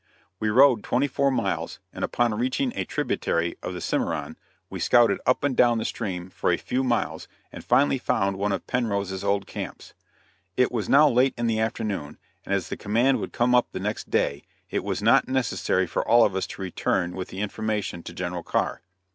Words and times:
We 0.39 0.49
rode 0.49 0.83
twenty 0.83 1.07
four 1.07 1.29
miles, 1.29 1.77
and 1.93 2.03
upon 2.03 2.33
reaching 2.33 2.73
a 2.75 2.85
tributary 2.85 3.55
of 3.61 3.75
the 3.75 3.81
Cimarron, 3.81 4.35
we 4.67 4.79
scouted 4.79 5.19
up 5.27 5.43
and 5.43 5.55
down 5.55 5.77
the 5.77 5.85
stream 5.85 6.31
for 6.31 6.51
a 6.51 6.57
few 6.57 6.83
miles 6.83 7.27
and 7.51 7.63
finally 7.63 7.99
found 7.99 8.35
one 8.37 8.51
of 8.51 8.65
Penrose's 8.65 9.23
old 9.23 9.45
camps. 9.45 9.93
It 10.57 10.71
was 10.71 10.89
now 10.89 11.07
late 11.07 11.35
in 11.37 11.45
the 11.45 11.59
afternoon, 11.59 12.17
and 12.43 12.51
as 12.51 12.69
the 12.69 12.77
command 12.77 13.19
would 13.19 13.31
come 13.31 13.53
up 13.53 13.67
the 13.73 13.79
next 13.79 14.09
day, 14.09 14.41
it 14.71 14.83
was 14.83 15.03
not 15.03 15.27
necessary 15.27 15.85
for 15.85 16.03
all 16.07 16.25
of 16.25 16.35
us 16.35 16.47
to 16.47 16.63
return 16.63 17.15
with 17.15 17.27
the 17.27 17.39
information 17.39 18.01
to 18.01 18.11
General 18.11 18.41
Carr. 18.41 18.81